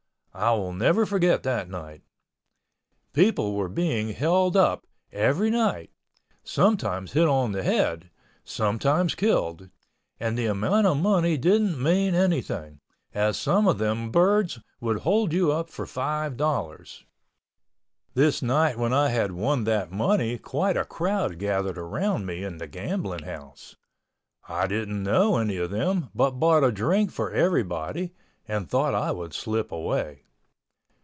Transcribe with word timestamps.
I 0.33 0.51
will 0.53 0.71
never 0.71 1.05
forget 1.05 1.43
that 1.43 1.69
night. 1.69 2.03
People 3.11 3.53
were 3.53 3.67
being 3.67 4.09
help 4.13 4.55
up 4.55 4.87
every 5.11 5.49
night—sometimes 5.49 7.11
hit 7.11 7.27
on 7.27 7.51
the 7.51 7.63
head—sometimes 7.63 9.13
killed, 9.15 9.69
and 10.21 10.37
the 10.37 10.45
amount 10.45 10.87
of 10.87 10.95
money 10.97 11.35
didn't 11.35 11.83
mean 11.83 12.15
anything, 12.15 12.79
as 13.13 13.35
some 13.35 13.67
of 13.67 13.77
them 13.77 14.09
birds 14.09 14.57
would 14.79 14.99
hold 14.99 15.33
you 15.33 15.51
up 15.51 15.69
for 15.69 15.85
five 15.85 16.37
dollars. 16.37 17.03
This 18.13 18.41
night 18.41 18.77
when 18.79 18.93
I 18.93 19.09
had 19.09 19.33
won 19.33 19.65
that 19.65 19.91
money 19.91 20.37
quite 20.37 20.77
a 20.77 20.85
crowd 20.85 21.39
gathered 21.39 21.77
around 21.77 22.25
me 22.25 22.45
in 22.45 22.57
the 22.57 22.67
gambling 22.67 23.23
house. 23.25 23.75
I 24.47 24.65
didn't 24.67 25.03
know 25.03 25.35
any 25.37 25.57
of 25.57 25.71
them 25.71 26.09
but 26.15 26.31
bought 26.39 26.63
a 26.63 26.71
drink 26.71 27.11
for 27.11 27.31
everybody 27.31 28.13
and 28.47 28.67
thought 28.69 28.93
I 28.95 29.11
would 29.11 29.33
slip 29.33 29.71
away. 29.71 30.23